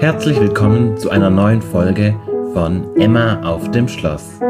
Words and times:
Herzlich 0.00 0.40
willkommen 0.40 0.96
zu 0.96 1.10
einer 1.10 1.28
neuen 1.28 1.60
Folge 1.60 2.18
von 2.54 2.96
Emma 2.96 3.42
auf 3.42 3.70
dem 3.70 3.86
Schloss. 3.86 4.40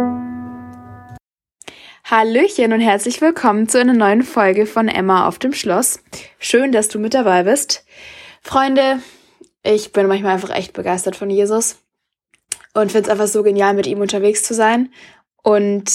Hallöchen 2.04 2.72
und 2.72 2.78
herzlich 2.78 3.20
willkommen 3.20 3.68
zu 3.68 3.80
einer 3.80 3.92
neuen 3.92 4.22
Folge 4.22 4.64
von 4.64 4.86
Emma 4.86 5.26
auf 5.26 5.40
dem 5.40 5.52
Schloss. 5.52 6.04
Schön, 6.38 6.70
dass 6.70 6.86
du 6.86 7.00
mit 7.00 7.14
dabei 7.14 7.42
bist. 7.42 7.84
Freunde, 8.42 9.00
ich 9.64 9.90
bin 9.90 10.06
manchmal 10.06 10.34
einfach 10.34 10.54
echt 10.54 10.72
begeistert 10.72 11.16
von 11.16 11.30
Jesus 11.30 11.78
und 12.74 12.92
finde 12.92 13.08
es 13.08 13.10
einfach 13.10 13.26
so 13.26 13.42
genial, 13.42 13.74
mit 13.74 13.88
ihm 13.88 14.00
unterwegs 14.00 14.44
zu 14.44 14.54
sein 14.54 14.92
und 15.42 15.90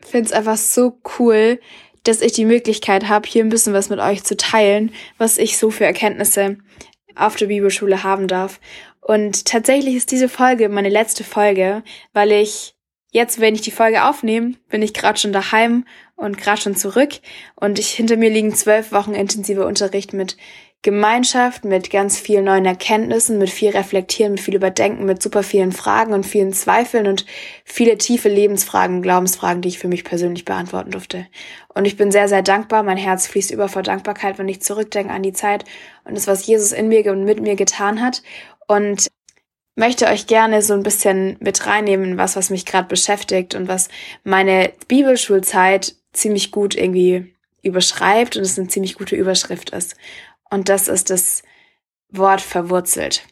finde 0.00 0.26
es 0.26 0.32
einfach 0.32 0.56
so 0.56 0.98
cool, 1.18 1.60
dass 2.04 2.22
ich 2.22 2.32
die 2.32 2.46
Möglichkeit 2.46 3.06
habe, 3.10 3.28
hier 3.28 3.44
ein 3.44 3.50
bisschen 3.50 3.74
was 3.74 3.90
mit 3.90 3.98
euch 4.00 4.24
zu 4.24 4.34
teilen, 4.34 4.94
was 5.18 5.36
ich 5.36 5.58
so 5.58 5.68
für 5.68 5.84
Erkenntnisse 5.84 6.56
auf 7.16 7.36
der 7.36 7.46
Bibelschule 7.46 8.02
haben 8.02 8.28
darf. 8.28 8.60
Und 9.00 9.46
tatsächlich 9.46 9.96
ist 9.96 10.10
diese 10.10 10.28
Folge 10.28 10.68
meine 10.68 10.88
letzte 10.88 11.24
Folge, 11.24 11.82
weil 12.12 12.32
ich 12.32 12.74
jetzt, 13.10 13.40
wenn 13.40 13.54
ich 13.54 13.60
die 13.60 13.70
Folge 13.70 14.04
aufnehme, 14.04 14.54
bin 14.68 14.82
ich 14.82 14.94
gerade 14.94 15.18
schon 15.18 15.32
daheim 15.32 15.84
und 16.16 16.38
gerade 16.38 16.60
schon 16.60 16.76
zurück 16.76 17.10
und 17.56 17.78
ich 17.78 17.90
hinter 17.90 18.16
mir 18.16 18.30
liegen 18.30 18.54
zwölf 18.54 18.92
Wochen 18.92 19.12
intensiver 19.12 19.66
Unterricht 19.66 20.12
mit 20.12 20.36
Gemeinschaft 20.82 21.64
mit 21.64 21.90
ganz 21.90 22.18
vielen 22.18 22.46
neuen 22.46 22.64
Erkenntnissen, 22.64 23.38
mit 23.38 23.50
viel 23.50 23.70
Reflektieren, 23.70 24.32
mit 24.32 24.40
viel 24.40 24.56
Überdenken, 24.56 25.04
mit 25.04 25.22
super 25.22 25.44
vielen 25.44 25.70
Fragen 25.70 26.12
und 26.12 26.26
vielen 26.26 26.52
Zweifeln 26.52 27.06
und 27.06 27.24
viele 27.64 27.96
tiefe 27.98 28.28
Lebensfragen, 28.28 29.00
Glaubensfragen, 29.00 29.62
die 29.62 29.68
ich 29.68 29.78
für 29.78 29.86
mich 29.86 30.02
persönlich 30.02 30.44
beantworten 30.44 30.90
durfte. 30.90 31.28
Und 31.68 31.84
ich 31.84 31.96
bin 31.96 32.10
sehr, 32.10 32.28
sehr 32.28 32.42
dankbar. 32.42 32.82
Mein 32.82 32.96
Herz 32.96 33.28
fließt 33.28 33.52
über 33.52 33.68
vor 33.68 33.82
Dankbarkeit, 33.82 34.38
wenn 34.38 34.48
ich 34.48 34.60
zurückdenke 34.60 35.12
an 35.12 35.22
die 35.22 35.32
Zeit 35.32 35.64
und 36.04 36.16
das, 36.16 36.26
was 36.26 36.46
Jesus 36.46 36.72
in 36.72 36.88
mir 36.88 37.12
und 37.12 37.24
mit 37.24 37.40
mir 37.40 37.54
getan 37.54 38.00
hat. 38.00 38.22
Und 38.66 39.06
möchte 39.76 40.06
euch 40.06 40.26
gerne 40.26 40.62
so 40.62 40.74
ein 40.74 40.82
bisschen 40.82 41.36
mit 41.40 41.64
reinnehmen, 41.66 42.18
was, 42.18 42.36
was 42.36 42.50
mich 42.50 42.66
gerade 42.66 42.88
beschäftigt 42.88 43.54
und 43.54 43.68
was 43.68 43.88
meine 44.24 44.72
Bibelschulzeit 44.88 45.94
ziemlich 46.12 46.50
gut 46.50 46.74
irgendwie 46.74 47.34
überschreibt 47.62 48.36
und 48.36 48.42
es 48.42 48.58
eine 48.58 48.68
ziemlich 48.68 48.96
gute 48.96 49.16
Überschrift 49.16 49.70
ist. 49.70 49.96
Und 50.52 50.68
das 50.68 50.86
ist 50.86 51.08
das 51.08 51.42
Wort 52.10 52.42
verwurzelt. 52.42 53.26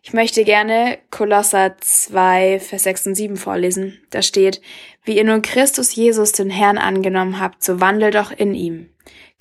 Ich 0.00 0.12
möchte 0.12 0.44
gerne 0.44 0.98
Kolosser 1.10 1.76
2, 1.80 2.60
Vers 2.60 2.84
6 2.84 3.08
und 3.08 3.14
7 3.16 3.36
vorlesen. 3.36 4.00
Da 4.10 4.22
steht, 4.22 4.62
wie 5.02 5.16
ihr 5.16 5.24
nun 5.24 5.42
Christus 5.42 5.96
Jesus 5.96 6.30
den 6.30 6.48
Herrn 6.48 6.78
angenommen 6.78 7.40
habt, 7.40 7.64
so 7.64 7.80
wandelt 7.80 8.14
doch 8.14 8.30
in 8.30 8.54
ihm. 8.54 8.90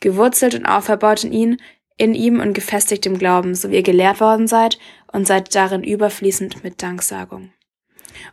Gewurzelt 0.02 0.56
und 0.56 0.66
auferbaut 0.66 1.24
in 1.24 1.32
ihn, 1.32 1.62
in 1.98 2.16
ihm 2.16 2.40
und 2.40 2.54
gefestigt 2.54 3.06
im 3.06 3.20
Glauben, 3.20 3.54
so 3.54 3.70
wie 3.70 3.76
ihr 3.76 3.84
gelehrt 3.84 4.20
worden 4.20 4.48
seid 4.48 4.80
und 5.14 5.28
seid 5.28 5.54
darin 5.54 5.84
überfließend 5.84 6.64
mit 6.64 6.82
Danksagung. 6.82 7.54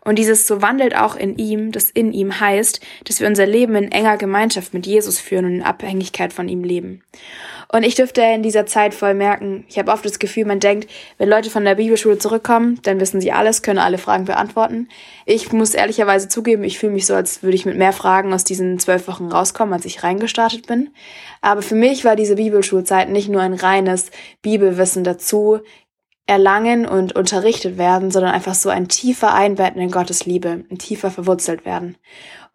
Und 0.05 0.19
dieses 0.19 0.47
so 0.47 0.63
wandelt 0.63 0.97
auch 0.97 1.17
in 1.17 1.37
ihm, 1.37 1.73
das 1.73 1.91
in 1.91 2.13
ihm 2.13 2.41
heißt, 2.41 2.81
dass 3.05 3.21
wir 3.21 3.27
unser 3.27 3.47
Leben 3.47 3.75
in 3.75 3.93
enger 3.93 4.17
Gemeinschaft 4.17 4.75
mit 4.75 4.87
Jesus 4.87 5.19
führen 5.19 5.45
und 5.45 5.55
in 5.55 5.63
Abhängigkeit 5.63 6.33
von 6.33 6.49
ihm 6.49 6.65
leben. 6.65 7.03
Und 7.75 7.85
ich 7.85 7.95
dürfte 7.95 8.21
in 8.21 8.43
dieser 8.43 8.67
Zeit 8.67 8.93
voll 8.93 9.15
merken, 9.15 9.65
ich 9.67 9.79
habe 9.79 9.91
oft 9.91 10.05
das 10.05 10.19
Gefühl, 10.19 10.45
man 10.45 10.61
denkt, 10.61 10.91
wenn 11.17 11.31
Leute 11.31 11.49
von 11.49 11.65
der 11.65 11.77
Bibelschule 11.77 12.19
zurückkommen, 12.19 12.79
dann 12.83 13.01
wissen 13.01 13.19
sie 13.19 13.33
alles, 13.33 13.63
können 13.63 13.79
alle 13.79 13.97
Fragen 13.97 14.27
beantworten. 14.27 14.89
Ich 15.25 15.53
muss 15.53 15.73
ehrlicherweise 15.73 16.29
zugeben, 16.29 16.65
ich 16.65 16.79
fühle 16.79 16.93
mich 16.93 17.07
so, 17.07 17.15
als 17.15 17.43
würde 17.43 17.55
ich 17.55 17.65
mit 17.65 17.79
mehr 17.79 17.95
Fragen 17.95 18.35
aus 18.35 18.45
diesen 18.45 18.79
zwölf 18.79 19.09
Wochen 19.09 19.29
rauskommen, 19.29 19.73
als 19.73 19.87
ich 19.87 20.03
reingestartet 20.03 20.67
bin. 20.67 20.91
Aber 21.41 21.63
für 21.63 21.75
mich 21.75 22.05
war 22.05 22.15
diese 22.15 22.37
Bibelschulzeit 22.37 23.09
nicht 23.09 23.31
nur 23.31 23.41
ein 23.41 23.55
reines 23.55 24.11
Bibelwissen 24.43 25.03
dazu, 25.03 25.61
erlangen 26.27 26.87
und 26.87 27.15
unterrichtet 27.15 27.79
werden, 27.79 28.11
sondern 28.11 28.33
einfach 28.33 28.55
so 28.55 28.69
ein 28.69 28.89
tiefer 28.89 29.35
Einbetten 29.35 29.81
in 29.81 29.91
Gottes 29.91 30.25
Liebe, 30.25 30.65
ein 30.71 30.79
tiefer 30.79 31.11
verwurzelt 31.11 31.65
werden. 31.65 31.97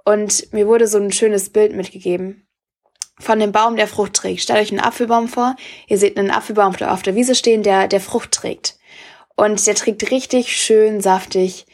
Und 0.05 0.53
mir 0.53 0.67
wurde 0.67 0.87
so 0.87 0.97
ein 0.97 1.11
schönes 1.11 1.49
Bild 1.49 1.75
mitgegeben 1.75 2.47
von 3.19 3.39
dem 3.39 3.51
Baum, 3.51 3.75
der 3.75 3.87
Frucht 3.87 4.13
trägt. 4.13 4.41
Stellt 4.41 4.59
euch 4.59 4.71
einen 4.71 4.79
Apfelbaum 4.79 5.27
vor. 5.27 5.55
Ihr 5.87 5.97
seht 5.97 6.17
einen 6.17 6.31
Apfelbaum 6.31 6.75
auf 6.75 7.01
der 7.01 7.15
Wiese 7.15 7.35
stehen, 7.35 7.63
der, 7.63 7.87
der 7.87 7.99
Frucht 7.99 8.31
trägt. 8.31 8.77
Und 9.35 9.65
der 9.67 9.75
trägt 9.75 10.11
richtig 10.11 10.55
schön 10.55 11.01
saftig 11.01 11.65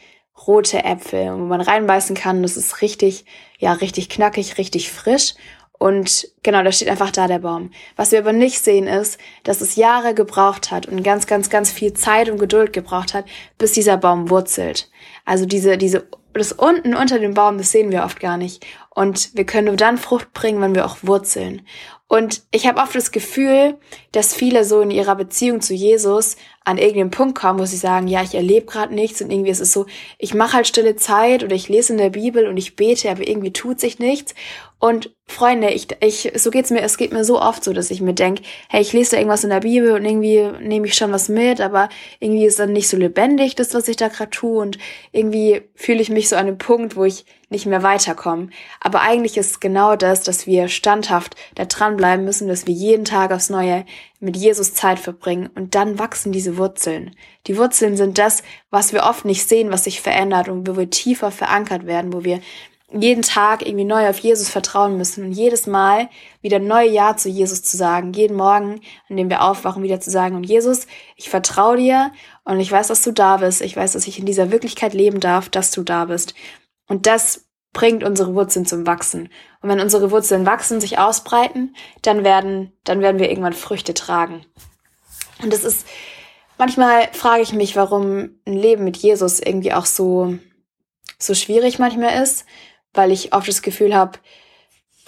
rote 0.46 0.84
Äpfel, 0.84 1.32
wo 1.32 1.44
man 1.44 1.60
reinbeißen 1.60 2.16
kann. 2.16 2.42
Das 2.42 2.56
ist 2.56 2.82
richtig, 2.82 3.24
ja, 3.58 3.72
richtig 3.72 4.08
knackig, 4.08 4.58
richtig 4.58 4.90
frisch. 4.90 5.34
Und 5.78 6.28
genau, 6.42 6.62
da 6.62 6.72
steht 6.72 6.88
einfach 6.88 7.10
da 7.10 7.26
der 7.26 7.40
Baum. 7.40 7.70
Was 7.96 8.12
wir 8.12 8.20
aber 8.20 8.32
nicht 8.32 8.62
sehen 8.62 8.86
ist, 8.86 9.18
dass 9.42 9.60
es 9.60 9.76
Jahre 9.76 10.14
gebraucht 10.14 10.70
hat 10.70 10.86
und 10.86 11.02
ganz, 11.02 11.26
ganz, 11.26 11.50
ganz 11.50 11.70
viel 11.70 11.92
Zeit 11.92 12.30
und 12.30 12.38
Geduld 12.38 12.72
gebraucht 12.72 13.12
hat, 13.12 13.26
bis 13.58 13.72
dieser 13.72 13.96
Baum 13.96 14.30
wurzelt. 14.30 14.88
Also 15.24 15.46
diese, 15.46 15.76
diese, 15.76 16.06
das 16.32 16.52
unten 16.52 16.94
unter 16.94 17.18
dem 17.18 17.34
Baum, 17.34 17.58
das 17.58 17.72
sehen 17.72 17.90
wir 17.90 18.04
oft 18.04 18.20
gar 18.20 18.36
nicht. 18.36 18.64
Und 18.90 19.34
wir 19.34 19.44
können 19.44 19.66
nur 19.66 19.76
dann 19.76 19.98
Frucht 19.98 20.32
bringen, 20.32 20.60
wenn 20.60 20.74
wir 20.74 20.86
auch 20.86 20.98
wurzeln. 21.02 21.62
Und 22.06 22.42
ich 22.52 22.66
habe 22.66 22.80
oft 22.80 22.94
das 22.94 23.10
Gefühl, 23.10 23.76
dass 24.12 24.34
viele 24.34 24.64
so 24.64 24.80
in 24.82 24.90
ihrer 24.90 25.16
Beziehung 25.16 25.60
zu 25.60 25.74
Jesus 25.74 26.36
an 26.62 26.78
irgendeinem 26.78 27.10
Punkt 27.10 27.36
kommen, 27.36 27.58
wo 27.58 27.64
sie 27.64 27.76
sagen, 27.76 28.06
ja, 28.06 28.22
ich 28.22 28.34
erlebe 28.34 28.66
gerade 28.66 28.94
nichts 28.94 29.20
und 29.20 29.30
irgendwie 29.30 29.50
ist 29.50 29.60
es 29.60 29.72
so, 29.72 29.86
ich 30.18 30.32
mache 30.32 30.52
halt 30.52 30.68
stille 30.68 30.96
Zeit 30.96 31.42
oder 31.42 31.56
ich 31.56 31.68
lese 31.68 31.92
in 31.92 31.98
der 31.98 32.10
Bibel 32.10 32.46
und 32.46 32.56
ich 32.56 32.76
bete, 32.76 33.10
aber 33.10 33.26
irgendwie 33.26 33.52
tut 33.52 33.80
sich 33.80 33.98
nichts. 33.98 34.34
Und 34.84 35.16
Freunde, 35.26 35.70
ich, 35.70 35.88
ich, 36.00 36.30
so 36.34 36.50
geht's 36.50 36.70
mir, 36.70 36.82
es 36.82 36.98
geht 36.98 37.10
mir 37.10 37.24
so 37.24 37.40
oft 37.40 37.64
so, 37.64 37.72
dass 37.72 37.90
ich 37.90 38.02
mir 38.02 38.12
denk, 38.12 38.40
hey, 38.68 38.82
ich 38.82 38.92
lese 38.92 39.12
da 39.12 39.16
irgendwas 39.16 39.42
in 39.42 39.48
der 39.48 39.60
Bibel 39.60 39.92
und 39.92 40.04
irgendwie 40.04 40.42
nehme 40.60 40.86
ich 40.86 40.92
schon 40.92 41.10
was 41.10 41.30
mit, 41.30 41.62
aber 41.62 41.88
irgendwie 42.20 42.44
ist 42.44 42.58
dann 42.58 42.74
nicht 42.74 42.90
so 42.90 42.98
lebendig, 42.98 43.54
das, 43.54 43.72
was 43.72 43.88
ich 43.88 43.96
da 43.96 44.08
gerade 44.08 44.28
tue 44.28 44.60
und 44.60 44.76
irgendwie 45.10 45.62
fühle 45.74 46.02
ich 46.02 46.10
mich 46.10 46.28
so 46.28 46.36
an 46.36 46.48
einem 46.48 46.58
Punkt, 46.58 46.96
wo 46.96 47.04
ich 47.04 47.24
nicht 47.48 47.64
mehr 47.64 47.82
weiterkomme. 47.82 48.50
Aber 48.78 49.00
eigentlich 49.00 49.38
ist 49.38 49.62
genau 49.62 49.96
das, 49.96 50.20
dass 50.20 50.46
wir 50.46 50.68
standhaft 50.68 51.34
da 51.54 51.64
dranbleiben 51.64 52.22
müssen, 52.22 52.48
dass 52.48 52.66
wir 52.66 52.74
jeden 52.74 53.06
Tag 53.06 53.32
aufs 53.32 53.48
Neue 53.48 53.86
mit 54.20 54.36
Jesus 54.36 54.74
Zeit 54.74 54.98
verbringen 54.98 55.48
und 55.54 55.74
dann 55.74 55.98
wachsen 55.98 56.30
diese 56.30 56.58
Wurzeln. 56.58 57.16
Die 57.46 57.56
Wurzeln 57.56 57.96
sind 57.96 58.18
das, 58.18 58.42
was 58.68 58.92
wir 58.92 59.04
oft 59.04 59.24
nicht 59.24 59.48
sehen, 59.48 59.72
was 59.72 59.84
sich 59.84 60.02
verändert 60.02 60.50
und 60.50 60.68
wo 60.68 60.76
wir 60.76 60.90
tiefer 60.90 61.30
verankert 61.30 61.86
werden, 61.86 62.12
wo 62.12 62.22
wir 62.22 62.40
jeden 63.02 63.22
Tag 63.22 63.66
irgendwie 63.66 63.84
neu 63.84 64.08
auf 64.08 64.18
Jesus 64.18 64.48
vertrauen 64.48 64.96
müssen 64.96 65.24
und 65.24 65.32
jedes 65.32 65.66
Mal 65.66 66.08
wieder 66.42 66.58
neu 66.58 66.84
Ja 66.84 67.16
zu 67.16 67.28
Jesus 67.28 67.62
zu 67.62 67.76
sagen, 67.76 68.12
jeden 68.12 68.36
Morgen, 68.36 68.80
an 69.08 69.16
dem 69.16 69.30
wir 69.30 69.42
aufwachen, 69.42 69.82
wieder 69.82 70.00
zu 70.00 70.10
sagen, 70.10 70.36
und 70.36 70.44
Jesus, 70.44 70.86
ich 71.16 71.28
vertraue 71.28 71.76
dir 71.76 72.12
und 72.44 72.60
ich 72.60 72.70
weiß, 72.70 72.88
dass 72.88 73.02
du 73.02 73.12
da 73.12 73.38
bist, 73.38 73.62
ich 73.62 73.76
weiß, 73.76 73.92
dass 73.92 74.06
ich 74.06 74.18
in 74.18 74.26
dieser 74.26 74.50
Wirklichkeit 74.50 74.94
leben 74.94 75.20
darf, 75.20 75.48
dass 75.48 75.70
du 75.70 75.82
da 75.82 76.04
bist. 76.04 76.34
Und 76.86 77.06
das 77.06 77.46
bringt 77.72 78.04
unsere 78.04 78.34
Wurzeln 78.34 78.64
zum 78.64 78.86
Wachsen. 78.86 79.28
Und 79.60 79.68
wenn 79.68 79.80
unsere 79.80 80.10
Wurzeln 80.10 80.46
wachsen, 80.46 80.80
sich 80.80 80.98
ausbreiten, 80.98 81.74
dann 82.02 82.22
werden, 82.22 82.72
dann 82.84 83.00
werden 83.00 83.18
wir 83.18 83.28
irgendwann 83.28 83.52
Früchte 83.52 83.94
tragen. 83.94 84.46
Und 85.42 85.52
das 85.52 85.64
ist, 85.64 85.86
manchmal 86.56 87.08
frage 87.12 87.42
ich 87.42 87.52
mich, 87.52 87.74
warum 87.74 88.30
ein 88.46 88.52
Leben 88.52 88.84
mit 88.84 88.96
Jesus 88.96 89.40
irgendwie 89.40 89.72
auch 89.72 89.86
so, 89.86 90.38
so 91.18 91.34
schwierig 91.34 91.78
manchmal 91.78 92.22
ist, 92.22 92.46
weil 92.94 93.12
ich 93.12 93.32
oft 93.32 93.48
das 93.48 93.62
Gefühl 93.62 93.94
habe, 93.94 94.18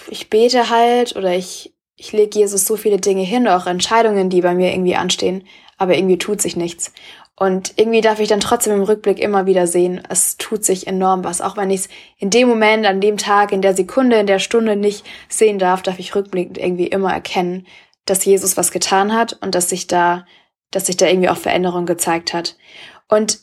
ich 0.08 0.30
bete 0.30 0.70
halt 0.70 1.16
oder 1.16 1.34
ich, 1.34 1.74
ich 1.96 2.12
lege 2.12 2.38
Jesus 2.38 2.66
so 2.66 2.76
viele 2.76 2.98
Dinge 2.98 3.22
hin, 3.22 3.48
auch 3.48 3.66
Entscheidungen, 3.66 4.28
die 4.28 4.42
bei 4.42 4.54
mir 4.54 4.72
irgendwie 4.72 4.96
anstehen, 4.96 5.46
aber 5.78 5.96
irgendwie 5.96 6.18
tut 6.18 6.40
sich 6.40 6.56
nichts. 6.56 6.92
Und 7.38 7.74
irgendwie 7.76 8.00
darf 8.00 8.18
ich 8.18 8.28
dann 8.28 8.40
trotzdem 8.40 8.72
im 8.72 8.82
Rückblick 8.82 9.18
immer 9.18 9.44
wieder 9.44 9.66
sehen, 9.66 10.00
es 10.08 10.38
tut 10.38 10.64
sich 10.64 10.86
enorm 10.86 11.22
was. 11.22 11.42
Auch 11.42 11.58
wenn 11.58 11.70
ich 11.70 11.80
es 11.80 11.88
in 12.16 12.30
dem 12.30 12.48
Moment, 12.48 12.86
an 12.86 13.02
dem 13.02 13.18
Tag, 13.18 13.52
in 13.52 13.60
der 13.60 13.74
Sekunde, 13.74 14.16
in 14.16 14.26
der 14.26 14.38
Stunde 14.38 14.74
nicht 14.74 15.04
sehen 15.28 15.58
darf, 15.58 15.82
darf 15.82 15.98
ich 15.98 16.14
rückblickend 16.14 16.56
irgendwie 16.56 16.86
immer 16.86 17.12
erkennen, 17.12 17.66
dass 18.06 18.24
Jesus 18.24 18.56
was 18.56 18.70
getan 18.70 19.12
hat 19.12 19.34
und 19.42 19.54
dass 19.54 19.68
sich 19.68 19.86
da, 19.86 20.24
dass 20.70 20.86
sich 20.86 20.96
da 20.96 21.06
irgendwie 21.06 21.28
auch 21.28 21.36
Veränderung 21.36 21.84
gezeigt 21.84 22.32
hat. 22.32 22.56
Und 23.08 23.40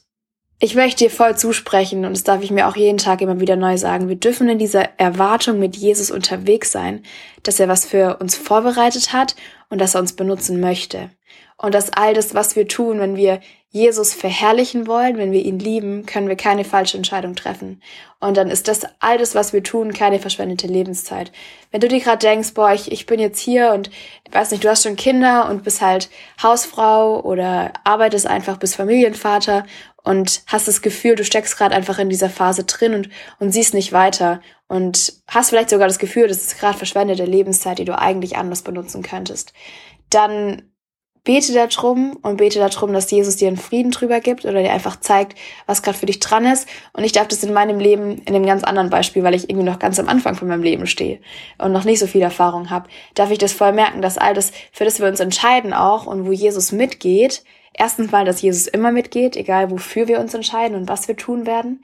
ich 0.64 0.76
möchte 0.76 1.04
dir 1.04 1.10
voll 1.10 1.36
zusprechen 1.36 2.06
und 2.06 2.14
das 2.14 2.24
darf 2.24 2.42
ich 2.42 2.50
mir 2.50 2.70
auch 2.70 2.78
jeden 2.78 2.98
Tag 2.98 3.20
immer 3.20 3.42
wieder 3.42 3.58
neu 3.58 3.76
sagen. 3.76 4.08
Wir 4.08 4.16
dürfen 4.16 4.48
in 4.48 4.60
dieser 4.60 4.98
Erwartung 4.98 5.60
mit 5.60 5.76
Jesus 5.76 6.10
unterwegs 6.10 6.72
sein, 6.72 7.04
dass 7.44 7.60
er 7.60 7.68
was 7.68 7.86
für 7.86 8.16
uns 8.22 8.38
vorbereitet 8.38 9.12
hat 9.12 9.36
und 9.68 9.82
dass 9.82 9.94
er 9.94 10.00
uns 10.00 10.14
benutzen 10.14 10.62
möchte. 10.62 11.10
Und 11.64 11.74
dass 11.74 11.94
all 11.94 12.14
das, 12.14 12.34
was 12.34 12.58
wir 12.58 12.68
tun, 12.68 13.00
wenn 13.00 13.16
wir 13.16 13.40
Jesus 13.70 14.14
verherrlichen 14.14 14.86
wollen, 14.86 15.18
wenn 15.18 15.32
wir 15.32 15.46
ihn 15.46 15.60
lieben, 15.60 16.06
können 16.06 16.28
wir 16.28 16.36
keine 16.36 16.66
falsche 16.66 16.98
Entscheidung 16.98 17.36
treffen. 17.36 17.82
Und 18.20 18.36
dann 18.36 18.50
ist 18.50 18.68
das 18.68 18.82
all 19.00 19.18
das, 19.18 19.34
was 19.34 19.54
wir 19.54 19.64
tun, 19.64 19.94
keine 19.94 20.20
verschwendete 20.20 20.68
Lebenszeit. 20.68 21.32
Wenn 21.72 21.80
du 21.80 21.88
dir 21.88 22.02
gerade 22.02 22.18
denkst, 22.18 22.54
boah, 22.54 22.74
ich, 22.74 22.92
ich 22.92 23.06
bin 23.06 23.18
jetzt 23.18 23.40
hier 23.40 23.72
und 23.72 23.90
weiß 24.30 24.52
nicht, 24.52 24.66
du 24.66 24.70
hast 24.70 24.84
schon 24.84 24.98
Kinder 24.98 25.50
und 25.50 25.64
bist 25.64 25.80
halt 25.80 26.10
Hausfrau 26.44 27.22
oder 27.22 27.72
arbeitest 27.86 28.28
einfach, 28.28 28.58
bist 28.58 28.76
Familienvater 28.76 29.66
und 30.04 30.44
hast 30.48 30.68
das 30.68 30.82
Gefühl, 30.82 31.16
du 31.16 31.24
steckst 31.24 31.58
gerade 31.58 31.76
einfach 31.76 31.98
in 31.98 32.10
dieser 32.10 32.30
Phase 32.30 32.66
drin 32.66 32.94
und, 32.94 33.10
und 33.40 33.52
siehst 33.54 33.74
nicht 33.74 33.94
weiter 33.94 34.42
und 34.68 35.14
hast 35.30 35.52
vielleicht 35.52 35.70
sogar 35.70 35.88
das 35.88 35.98
Gefühl, 35.98 36.28
das 36.28 36.42
ist 36.42 36.60
gerade 36.60 36.78
verschwendete 36.78 37.24
Lebenszeit, 37.24 37.80
die 37.80 37.86
du 37.86 37.98
eigentlich 37.98 38.36
anders 38.36 38.64
benutzen 38.64 39.02
könntest, 39.02 39.54
dann 40.10 40.73
bete 41.24 41.54
darum 41.54 42.18
und 42.22 42.38
bete 42.38 42.60
darum, 42.60 42.92
dass 42.92 43.10
Jesus 43.10 43.38
dir 43.38 43.48
einen 43.48 43.58
Frieden 43.58 43.92
drüber 43.92 44.20
gibt 44.20 44.44
oder 44.44 44.62
dir 44.62 44.74
einfach 44.74 45.00
zeigt, 45.00 45.38
was 45.66 45.82
gerade 45.82 45.98
für 45.98 46.06
dich 46.06 46.20
dran 46.20 46.46
ist. 46.46 46.68
Und 46.92 47.04
ich 47.04 47.14
darf 47.14 47.28
das 47.28 47.44
in 47.44 47.54
meinem 47.54 47.80
Leben, 47.80 48.18
in 48.20 48.36
einem 48.36 48.46
ganz 48.46 48.64
anderen 48.64 48.90
Beispiel, 48.90 49.24
weil 49.24 49.34
ich 49.34 49.50
irgendwie 49.50 49.70
noch 49.70 49.80
ganz 49.80 50.00
am 50.00 50.10
Anfang 50.10 50.36
von 50.36 50.48
meinem 50.48 50.64
Leben 50.64 50.86
stehe 50.86 51.20
und 51.58 51.72
noch 51.72 51.86
nicht 51.86 52.00
so 52.00 52.08
viel 52.08 52.22
Erfahrung 52.22 52.70
habe, 52.70 52.90
darf 53.16 53.32
ich 53.32 53.38
das 53.38 53.54
voll 53.54 53.72
merken, 53.72 54.02
dass 54.02 54.18
all 54.18 54.34
das, 54.34 54.52
für 54.72 54.84
das 54.84 55.00
wir 55.00 55.08
uns 55.08 55.22
entscheiden 55.22 55.74
auch 55.74 56.06
und 56.06 56.28
wo 56.28 56.32
Jesus 56.32 56.72
mitgeht, 56.74 57.44
erstens 57.74 58.12
mal, 58.12 58.26
dass 58.26 58.42
Jesus 58.42 58.68
immer 58.68 58.92
mitgeht, 58.92 59.38
egal 59.38 59.72
wofür 59.72 60.08
wir 60.08 60.20
uns 60.20 60.34
entscheiden 60.34 60.76
und 60.76 60.90
was 60.90 61.08
wir 61.08 61.16
tun 61.16 61.46
werden. 61.46 61.84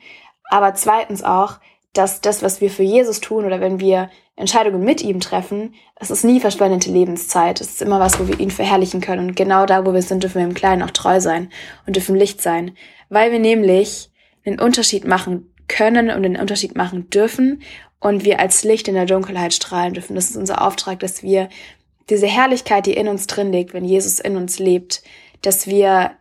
Aber 0.50 0.74
zweitens 0.74 1.24
auch, 1.24 1.60
dass 1.94 2.22
das, 2.22 2.44
was 2.44 2.62
wir 2.62 2.70
für 2.70 2.84
Jesus 2.84 3.20
tun 3.20 3.46
oder 3.46 3.62
wenn 3.62 3.80
wir 3.80 4.10
Entscheidungen 4.36 4.84
mit 4.84 5.02
ihm 5.02 5.20
treffen, 5.20 5.74
es 5.96 6.12
ist 6.12 6.24
nie 6.24 6.40
verschwendete 6.40 6.92
Lebenszeit. 6.92 7.60
Es 7.60 7.70
ist 7.70 7.82
immer 7.82 8.00
was, 8.00 8.20
wo 8.20 8.28
wir 8.28 8.40
ihn 8.40 8.52
verherrlichen 8.52 9.02
können. 9.02 9.30
Und 9.30 9.36
genau 9.36 9.66
da, 9.66 9.86
wo 9.86 9.94
wir 9.94 10.02
sind, 10.02 10.24
dürfen 10.24 10.40
wir 10.40 10.48
im 10.48 10.54
Kleinen 10.54 10.84
auch 10.84 10.92
treu 10.92 11.20
sein 11.20 11.50
und 11.86 11.96
dürfen 11.96 12.16
Licht 12.16 12.42
sein. 12.42 12.72
Weil 13.10 13.32
wir 13.32 13.40
nämlich 13.40 14.10
einen 14.46 14.60
Unterschied 14.60 15.06
machen 15.06 15.54
können 15.68 16.10
und 16.10 16.24
den 16.24 16.38
Unterschied 16.38 16.78
machen 16.78 17.10
dürfen 17.10 17.62
und 18.00 18.24
wir 18.24 18.40
als 18.40 18.64
Licht 18.64 18.88
in 18.88 18.96
der 18.96 19.06
Dunkelheit 19.06 19.54
strahlen 19.54 19.94
dürfen. 19.94 20.16
Das 20.16 20.30
ist 20.30 20.38
unser 20.38 20.66
Auftrag, 20.66 21.00
dass 21.00 21.22
wir 21.22 21.50
diese 22.10 22.28
Herrlichkeit, 22.28 22.86
die 22.86 22.94
in 22.94 23.08
uns 23.08 23.28
drin 23.28 23.52
liegt, 23.52 23.74
wenn 23.74 23.84
Jesus 23.84 24.20
in 24.20 24.36
uns 24.36 24.58
lebt, 24.58 25.04
dass 25.42 25.68
wir 25.68 26.12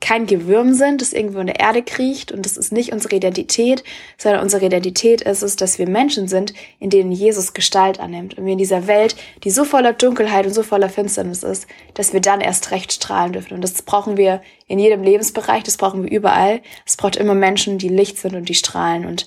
kein 0.00 0.26
Gewürm 0.26 0.74
sind, 0.74 1.00
das 1.00 1.12
irgendwo 1.12 1.38
in 1.38 1.46
der 1.46 1.60
Erde 1.60 1.82
kriecht 1.82 2.30
und 2.30 2.44
das 2.44 2.56
ist 2.56 2.70
nicht 2.72 2.92
unsere 2.92 3.16
Identität, 3.16 3.82
sondern 4.18 4.42
unsere 4.42 4.66
Identität 4.66 5.22
ist 5.22 5.42
es, 5.42 5.56
dass 5.56 5.78
wir 5.78 5.88
Menschen 5.88 6.28
sind, 6.28 6.52
in 6.78 6.90
denen 6.90 7.12
Jesus 7.12 7.54
Gestalt 7.54 7.98
annimmt 7.98 8.36
und 8.36 8.44
wir 8.44 8.52
in 8.52 8.58
dieser 8.58 8.86
Welt, 8.86 9.16
die 9.44 9.50
so 9.50 9.64
voller 9.64 9.92
Dunkelheit 9.92 10.46
und 10.46 10.52
so 10.52 10.62
voller 10.62 10.90
Finsternis 10.90 11.42
ist, 11.42 11.66
dass 11.94 12.12
wir 12.12 12.20
dann 12.20 12.40
erst 12.40 12.70
recht 12.70 12.92
strahlen 12.92 13.32
dürfen 13.32 13.54
und 13.54 13.62
das 13.62 13.80
brauchen 13.82 14.16
wir 14.16 14.42
in 14.66 14.78
jedem 14.78 15.02
Lebensbereich, 15.02 15.62
das 15.62 15.76
brauchen 15.76 16.02
wir 16.02 16.10
überall. 16.10 16.60
Es 16.84 16.96
braucht 16.96 17.16
immer 17.16 17.34
Menschen, 17.34 17.78
die 17.78 17.88
Licht 17.88 18.18
sind 18.18 18.34
und 18.34 18.48
die 18.48 18.54
strahlen 18.54 19.06
und 19.06 19.26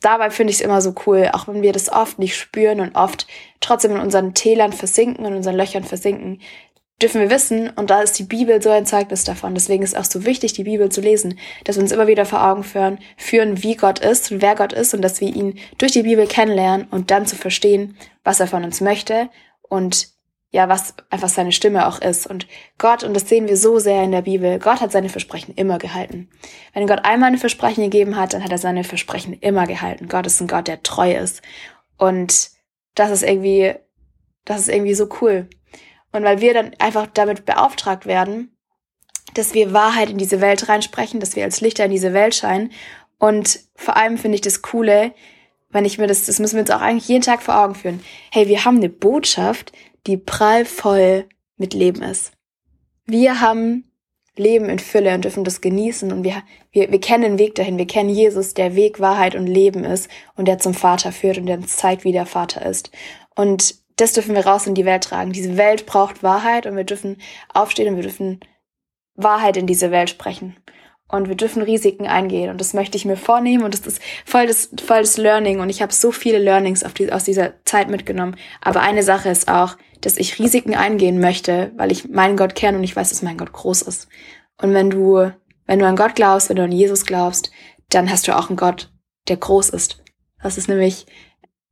dabei 0.00 0.30
finde 0.30 0.50
ich 0.50 0.58
es 0.58 0.64
immer 0.64 0.80
so 0.80 0.94
cool, 1.06 1.30
auch 1.32 1.48
wenn 1.48 1.62
wir 1.62 1.72
das 1.72 1.90
oft 1.90 2.18
nicht 2.18 2.36
spüren 2.36 2.80
und 2.80 2.96
oft 2.96 3.26
trotzdem 3.60 3.92
in 3.92 4.00
unseren 4.00 4.34
Tälern 4.34 4.72
versinken, 4.72 5.24
in 5.24 5.34
unseren 5.34 5.56
Löchern 5.56 5.84
versinken, 5.84 6.40
dürfen 7.00 7.20
wir 7.20 7.30
wissen, 7.30 7.70
und 7.70 7.90
da 7.90 8.00
ist 8.00 8.18
die 8.18 8.24
Bibel 8.24 8.62
so 8.62 8.70
ein 8.70 8.86
Zeugnis 8.86 9.24
davon. 9.24 9.54
Deswegen 9.54 9.82
ist 9.82 9.96
auch 9.96 10.04
so 10.04 10.24
wichtig, 10.24 10.54
die 10.54 10.64
Bibel 10.64 10.90
zu 10.90 11.00
lesen, 11.00 11.38
dass 11.64 11.76
wir 11.76 11.82
uns 11.82 11.92
immer 11.92 12.06
wieder 12.06 12.24
vor 12.24 12.42
Augen 12.42 12.64
führen, 12.64 12.98
führen, 13.16 13.62
wie 13.62 13.76
Gott 13.76 13.98
ist 13.98 14.32
und 14.32 14.40
wer 14.40 14.54
Gott 14.54 14.72
ist 14.72 14.94
und 14.94 15.02
dass 15.02 15.20
wir 15.20 15.28
ihn 15.28 15.58
durch 15.78 15.92
die 15.92 16.04
Bibel 16.04 16.26
kennenlernen 16.26 16.88
und 16.90 17.10
dann 17.10 17.26
zu 17.26 17.36
verstehen, 17.36 17.96
was 18.24 18.40
er 18.40 18.46
von 18.46 18.64
uns 18.64 18.80
möchte 18.80 19.28
und 19.62 20.16
ja, 20.50 20.70
was 20.70 20.94
einfach 21.10 21.28
seine 21.28 21.52
Stimme 21.52 21.86
auch 21.86 22.00
ist. 22.00 22.26
Und 22.26 22.46
Gott, 22.78 23.02
und 23.02 23.12
das 23.12 23.28
sehen 23.28 23.46
wir 23.46 23.58
so 23.58 23.78
sehr 23.78 24.02
in 24.02 24.12
der 24.12 24.22
Bibel, 24.22 24.58
Gott 24.58 24.80
hat 24.80 24.90
seine 24.90 25.10
Versprechen 25.10 25.54
immer 25.54 25.76
gehalten. 25.76 26.30
Wenn 26.72 26.86
Gott 26.86 27.04
einmal 27.04 27.30
ein 27.30 27.38
Versprechen 27.38 27.84
gegeben 27.84 28.16
hat, 28.16 28.32
dann 28.32 28.42
hat 28.42 28.52
er 28.52 28.58
seine 28.58 28.84
Versprechen 28.84 29.34
immer 29.34 29.66
gehalten. 29.66 30.08
Gott 30.08 30.26
ist 30.26 30.40
ein 30.40 30.48
Gott, 30.48 30.66
der 30.68 30.82
treu 30.82 31.14
ist. 31.14 31.42
Und 31.98 32.50
das 32.94 33.10
ist 33.10 33.22
irgendwie, 33.22 33.74
das 34.46 34.60
ist 34.60 34.68
irgendwie 34.68 34.94
so 34.94 35.08
cool. 35.20 35.48
Und 36.16 36.24
weil 36.24 36.40
wir 36.40 36.54
dann 36.54 36.72
einfach 36.78 37.06
damit 37.06 37.44
beauftragt 37.44 38.06
werden, 38.06 38.56
dass 39.34 39.54
wir 39.54 39.72
Wahrheit 39.72 40.10
in 40.10 40.18
diese 40.18 40.40
Welt 40.40 40.68
reinsprechen, 40.68 41.20
dass 41.20 41.36
wir 41.36 41.44
als 41.44 41.60
Lichter 41.60 41.84
in 41.84 41.90
diese 41.90 42.12
Welt 42.12 42.34
scheinen. 42.34 42.72
Und 43.18 43.60
vor 43.74 43.96
allem 43.96 44.18
finde 44.18 44.36
ich 44.36 44.40
das 44.40 44.62
Coole, 44.62 45.12
wenn 45.70 45.84
ich 45.84 45.98
mir 45.98 46.06
das, 46.06 46.24
das 46.24 46.38
müssen 46.38 46.54
wir 46.54 46.62
uns 46.62 46.70
auch 46.70 46.80
eigentlich 46.80 47.08
jeden 47.08 47.22
Tag 47.22 47.42
vor 47.42 47.58
Augen 47.58 47.74
führen. 47.74 48.02
Hey, 48.32 48.48
wir 48.48 48.64
haben 48.64 48.76
eine 48.76 48.88
Botschaft, 48.88 49.72
die 50.06 50.16
prallvoll 50.16 51.26
mit 51.56 51.74
Leben 51.74 52.02
ist. 52.02 52.32
Wir 53.04 53.40
haben 53.40 53.84
Leben 54.36 54.68
in 54.68 54.78
Fülle 54.78 55.14
und 55.14 55.24
dürfen 55.24 55.44
das 55.44 55.60
genießen 55.60 56.12
und 56.12 56.22
wir, 56.24 56.42
wir, 56.70 56.90
wir 56.90 57.00
kennen 57.00 57.22
den 57.22 57.38
Weg 57.38 57.54
dahin. 57.54 57.78
Wir 57.78 57.86
kennen 57.86 58.10
Jesus, 58.10 58.54
der 58.54 58.74
Weg, 58.74 59.00
Wahrheit 59.00 59.34
und 59.34 59.46
Leben 59.46 59.84
ist 59.84 60.10
und 60.34 60.46
der 60.46 60.58
zum 60.58 60.74
Vater 60.74 61.12
führt 61.12 61.38
und 61.38 61.46
der 61.46 61.56
uns 61.56 61.76
zeigt, 61.76 62.04
wie 62.04 62.12
der 62.12 62.26
Vater 62.26 62.64
ist. 62.64 62.90
Und 63.34 63.85
das 63.96 64.12
dürfen 64.12 64.34
wir 64.34 64.46
raus 64.46 64.66
in 64.66 64.74
die 64.74 64.84
Welt 64.84 65.04
tragen. 65.04 65.32
Diese 65.32 65.56
Welt 65.56 65.86
braucht 65.86 66.22
Wahrheit 66.22 66.66
und 66.66 66.76
wir 66.76 66.84
dürfen 66.84 67.16
aufstehen 67.52 67.88
und 67.88 67.96
wir 67.96 68.02
dürfen 68.02 68.40
Wahrheit 69.14 69.56
in 69.56 69.66
diese 69.66 69.90
Welt 69.90 70.10
sprechen. 70.10 70.56
Und 71.08 71.28
wir 71.28 71.36
dürfen 71.36 71.62
Risiken 71.62 72.06
eingehen. 72.06 72.50
Und 72.50 72.60
das 72.60 72.74
möchte 72.74 72.96
ich 72.96 73.04
mir 73.04 73.16
vornehmen. 73.16 73.62
Und 73.62 73.74
das 73.74 73.86
ist 73.86 74.02
voll 74.24 74.46
das, 74.48 74.70
voll 74.84 75.00
das 75.00 75.16
Learning. 75.16 75.60
Und 75.60 75.70
ich 75.70 75.80
habe 75.80 75.92
so 75.92 76.10
viele 76.10 76.38
Learnings 76.38 76.84
die, 76.98 77.12
aus 77.12 77.22
dieser 77.22 77.52
Zeit 77.64 77.88
mitgenommen. 77.88 78.36
Aber 78.60 78.80
eine 78.80 79.04
Sache 79.04 79.28
ist 79.28 79.48
auch, 79.48 79.76
dass 80.00 80.16
ich 80.16 80.38
Risiken 80.38 80.74
eingehen 80.74 81.20
möchte, 81.20 81.70
weil 81.76 81.92
ich 81.92 82.08
meinen 82.08 82.36
Gott 82.36 82.56
kenne 82.56 82.78
und 82.78 82.84
ich 82.84 82.96
weiß, 82.96 83.10
dass 83.10 83.22
mein 83.22 83.38
Gott 83.38 83.52
groß 83.52 83.82
ist. 83.82 84.08
Und 84.60 84.74
wenn 84.74 84.90
du, 84.90 85.30
wenn 85.66 85.78
du 85.78 85.86
an 85.86 85.96
Gott 85.96 86.16
glaubst, 86.16 86.48
wenn 86.48 86.56
du 86.56 86.64
an 86.64 86.72
Jesus 86.72 87.06
glaubst, 87.06 87.52
dann 87.90 88.10
hast 88.10 88.26
du 88.26 88.36
auch 88.36 88.48
einen 88.48 88.56
Gott, 88.56 88.92
der 89.28 89.36
groß 89.36 89.70
ist. 89.70 90.02
Das 90.42 90.58
ist 90.58 90.68
nämlich 90.68 91.06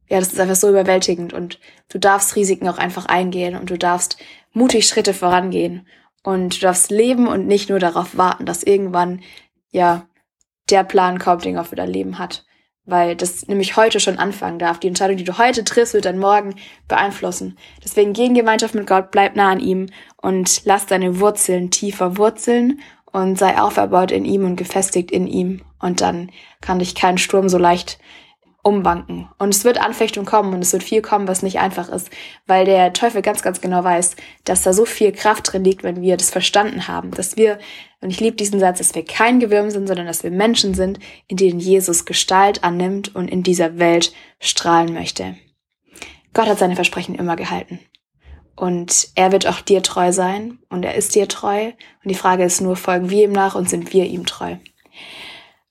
ja, 0.08 0.18
das 0.18 0.32
ist 0.32 0.40
einfach 0.40 0.56
so 0.56 0.68
überwältigend 0.68 1.32
und 1.32 1.58
du 1.88 1.98
darfst 1.98 2.36
Risiken 2.36 2.68
auch 2.68 2.78
einfach 2.78 3.06
eingehen 3.06 3.56
und 3.56 3.70
du 3.70 3.78
darfst 3.78 4.18
mutig 4.52 4.86
Schritte 4.86 5.14
vorangehen 5.14 5.86
und 6.22 6.56
du 6.56 6.60
darfst 6.60 6.90
leben 6.90 7.26
und 7.26 7.46
nicht 7.46 7.70
nur 7.70 7.78
darauf 7.78 8.16
warten, 8.16 8.46
dass 8.46 8.62
irgendwann, 8.62 9.22
ja, 9.70 10.06
der 10.70 10.84
Plan 10.84 11.18
kommt, 11.18 11.44
den 11.44 11.56
er 11.56 11.64
für 11.64 11.76
dein 11.76 11.90
Leben 11.90 12.18
hat. 12.18 12.44
Weil 12.86 13.16
das 13.16 13.48
nämlich 13.48 13.76
heute 13.76 13.98
schon 13.98 14.18
anfangen 14.18 14.58
darf. 14.58 14.78
Die 14.78 14.88
Entscheidung, 14.88 15.16
die 15.16 15.24
du 15.24 15.38
heute 15.38 15.64
triffst, 15.64 15.94
wird 15.94 16.04
dann 16.04 16.18
morgen 16.18 16.54
beeinflussen. 16.86 17.58
Deswegen 17.82 18.12
geh 18.12 18.26
in 18.26 18.34
Gemeinschaft 18.34 18.74
mit 18.74 18.86
Gott, 18.86 19.10
bleib 19.10 19.36
nah 19.36 19.50
an 19.50 19.60
ihm 19.60 19.88
und 20.20 20.62
lass 20.64 20.84
deine 20.86 21.18
Wurzeln 21.20 21.70
tiefer 21.70 22.18
wurzeln 22.18 22.80
und 23.10 23.38
sei 23.38 23.58
auferbaut 23.58 24.10
in 24.10 24.26
ihm 24.26 24.44
und 24.44 24.56
gefestigt 24.56 25.10
in 25.10 25.26
ihm. 25.26 25.62
Und 25.78 26.02
dann 26.02 26.30
kann 26.60 26.78
dich 26.78 26.94
kein 26.94 27.16
Sturm 27.16 27.48
so 27.48 27.56
leicht 27.58 27.98
umwanken. 28.64 29.28
Und 29.38 29.54
es 29.54 29.64
wird 29.64 29.78
Anfechtung 29.78 30.24
kommen 30.24 30.54
und 30.54 30.62
es 30.62 30.72
wird 30.72 30.82
viel 30.82 31.02
kommen, 31.02 31.28
was 31.28 31.42
nicht 31.42 31.60
einfach 31.60 31.88
ist, 31.90 32.10
weil 32.46 32.64
der 32.64 32.92
Teufel 32.92 33.22
ganz, 33.22 33.42
ganz 33.42 33.60
genau 33.60 33.84
weiß, 33.84 34.16
dass 34.44 34.62
da 34.62 34.72
so 34.72 34.86
viel 34.86 35.12
Kraft 35.12 35.52
drin 35.52 35.62
liegt, 35.62 35.84
wenn 35.84 36.00
wir 36.00 36.16
das 36.16 36.30
verstanden 36.30 36.88
haben, 36.88 37.10
dass 37.12 37.36
wir, 37.36 37.58
und 38.00 38.10
ich 38.10 38.20
liebe 38.20 38.36
diesen 38.36 38.58
Satz, 38.58 38.78
dass 38.78 38.94
wir 38.94 39.04
kein 39.04 39.38
Gewürm 39.38 39.70
sind, 39.70 39.86
sondern 39.86 40.06
dass 40.06 40.24
wir 40.24 40.30
Menschen 40.30 40.74
sind, 40.74 40.98
in 41.28 41.36
denen 41.36 41.60
Jesus 41.60 42.06
Gestalt 42.06 42.64
annimmt 42.64 43.14
und 43.14 43.28
in 43.28 43.42
dieser 43.42 43.78
Welt 43.78 44.12
strahlen 44.40 44.94
möchte. 44.94 45.36
Gott 46.32 46.48
hat 46.48 46.58
seine 46.58 46.74
Versprechen 46.74 47.14
immer 47.14 47.36
gehalten. 47.36 47.78
Und 48.56 49.08
er 49.14 49.30
wird 49.30 49.46
auch 49.46 49.60
dir 49.60 49.82
treu 49.82 50.12
sein 50.12 50.58
und 50.70 50.84
er 50.84 50.94
ist 50.94 51.14
dir 51.14 51.28
treu. 51.28 51.66
Und 51.66 52.10
die 52.10 52.14
Frage 52.14 52.44
ist 52.44 52.60
nur, 52.60 52.76
folgen 52.76 53.10
wir 53.10 53.24
ihm 53.24 53.32
nach 53.32 53.56
und 53.56 53.68
sind 53.68 53.92
wir 53.92 54.06
ihm 54.06 54.26
treu? 54.26 54.56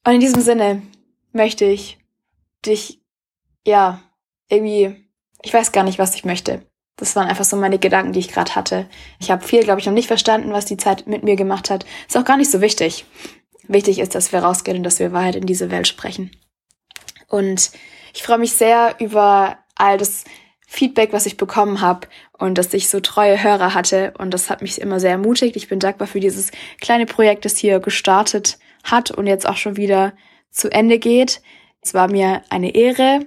Und 0.05 0.13
in 0.13 0.19
diesem 0.19 0.41
Sinne 0.41 0.81
möchte 1.31 1.65
ich 1.65 1.97
dich, 2.65 3.01
ja, 3.65 4.01
irgendwie, 4.49 4.95
ich 5.41 5.53
weiß 5.53 5.71
gar 5.71 5.83
nicht, 5.83 5.99
was 5.99 6.15
ich 6.15 6.25
möchte. 6.25 6.65
Das 6.95 7.15
waren 7.15 7.27
einfach 7.27 7.45
so 7.45 7.57
meine 7.57 7.79
Gedanken, 7.79 8.13
die 8.13 8.19
ich 8.19 8.29
gerade 8.29 8.55
hatte. 8.55 8.87
Ich 9.19 9.31
habe 9.31 9.45
viel, 9.45 9.63
glaube 9.63 9.79
ich, 9.79 9.85
noch 9.85 9.93
nicht 9.93 10.07
verstanden, 10.07 10.53
was 10.53 10.65
die 10.65 10.77
Zeit 10.77 11.07
mit 11.07 11.23
mir 11.23 11.35
gemacht 11.35 11.69
hat. 11.69 11.85
Ist 12.07 12.17
auch 12.17 12.25
gar 12.25 12.37
nicht 12.37 12.51
so 12.51 12.61
wichtig. 12.61 13.05
Wichtig 13.67 13.99
ist, 13.99 14.13
dass 14.13 14.31
wir 14.31 14.39
rausgehen 14.39 14.77
und 14.77 14.83
dass 14.83 14.99
wir 14.99 15.11
Wahrheit 15.11 15.35
in 15.35 15.45
diese 15.45 15.71
Welt 15.71 15.87
sprechen. 15.87 16.31
Und 17.27 17.71
ich 18.13 18.21
freue 18.21 18.37
mich 18.37 18.53
sehr 18.53 18.95
über 18.99 19.57
all 19.75 19.97
das 19.97 20.25
Feedback, 20.67 21.13
was 21.13 21.25
ich 21.25 21.37
bekommen 21.37 21.81
habe 21.81 22.07
und 22.37 22.57
dass 22.57 22.73
ich 22.73 22.89
so 22.89 22.99
treue 22.99 23.41
Hörer 23.41 23.73
hatte. 23.73 24.13
Und 24.17 24.31
das 24.31 24.49
hat 24.49 24.61
mich 24.61 24.79
immer 24.79 24.99
sehr 24.99 25.11
ermutigt. 25.11 25.55
Ich 25.55 25.69
bin 25.69 25.79
dankbar 25.79 26.07
für 26.07 26.19
dieses 26.19 26.51
kleine 26.79 27.05
Projekt, 27.05 27.45
das 27.45 27.57
hier 27.57 27.79
gestartet 27.79 28.59
hat 28.83 29.11
und 29.11 29.27
jetzt 29.27 29.47
auch 29.47 29.57
schon 29.57 29.77
wieder 29.77 30.13
zu 30.51 30.71
Ende 30.71 30.99
geht. 30.99 31.41
Es 31.83 31.93
war 31.93 32.09
mir 32.09 32.41
eine 32.49 32.73
Ehre, 32.75 33.25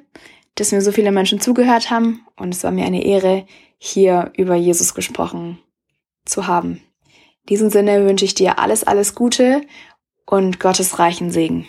dass 0.54 0.72
mir 0.72 0.80
so 0.80 0.90
viele 0.90 1.12
Menschen 1.12 1.40
zugehört 1.40 1.90
haben 1.90 2.26
und 2.36 2.54
es 2.54 2.64
war 2.64 2.70
mir 2.70 2.86
eine 2.86 3.04
Ehre, 3.04 3.46
hier 3.78 4.32
über 4.36 4.54
Jesus 4.54 4.94
gesprochen 4.94 5.58
zu 6.25 6.46
haben. 6.46 6.82
In 7.42 7.48
diesem 7.50 7.70
Sinne 7.70 8.06
wünsche 8.06 8.25
ich 8.25 8.34
dir 8.34 8.58
alles, 8.58 8.82
alles 8.82 9.14
Gute 9.14 9.60
und 10.25 10.58
Gottes 10.58 10.98
reichen 10.98 11.30
Segen. 11.30 11.66